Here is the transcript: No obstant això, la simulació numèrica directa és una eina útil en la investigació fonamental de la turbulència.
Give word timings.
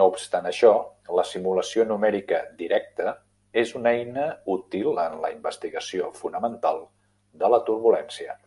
No 0.00 0.04
obstant 0.10 0.46
això, 0.50 0.70
la 1.18 1.24
simulació 1.30 1.84
numèrica 1.90 2.40
directa 2.62 3.12
és 3.64 3.76
una 3.82 3.94
eina 4.00 4.26
útil 4.56 5.04
en 5.04 5.20
la 5.26 5.34
investigació 5.38 6.12
fonamental 6.24 6.84
de 7.44 7.54
la 7.56 7.62
turbulència. 7.70 8.42